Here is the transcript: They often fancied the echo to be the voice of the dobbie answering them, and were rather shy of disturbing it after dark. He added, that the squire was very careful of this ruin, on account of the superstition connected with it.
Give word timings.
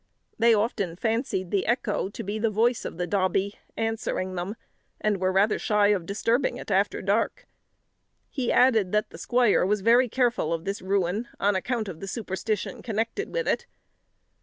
They 0.39 0.55
often 0.55 0.95
fancied 0.95 1.51
the 1.51 1.67
echo 1.67 2.09
to 2.09 2.23
be 2.23 2.39
the 2.39 2.49
voice 2.49 2.85
of 2.85 2.97
the 2.97 3.05
dobbie 3.05 3.59
answering 3.77 4.33
them, 4.33 4.55
and 4.99 5.21
were 5.21 5.31
rather 5.31 5.59
shy 5.59 5.89
of 5.89 6.07
disturbing 6.07 6.57
it 6.57 6.71
after 6.71 7.03
dark. 7.03 7.45
He 8.27 8.51
added, 8.51 8.93
that 8.93 9.11
the 9.11 9.19
squire 9.19 9.63
was 9.63 9.81
very 9.81 10.09
careful 10.09 10.53
of 10.53 10.65
this 10.65 10.81
ruin, 10.81 11.27
on 11.39 11.55
account 11.55 11.87
of 11.87 11.99
the 11.99 12.07
superstition 12.07 12.81
connected 12.81 13.29
with 13.31 13.47
it. 13.47 13.67